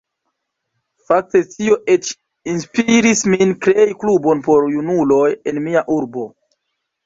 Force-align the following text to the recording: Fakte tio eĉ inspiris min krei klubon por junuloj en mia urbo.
Fakte 1.09 1.41
tio 1.51 1.77
eĉ 1.97 2.09
inspiris 2.55 3.23
min 3.35 3.55
krei 3.69 3.87
klubon 4.03 4.45
por 4.51 4.69
junuloj 4.75 5.31
en 5.53 5.65
mia 5.71 5.89
urbo. 6.01 6.29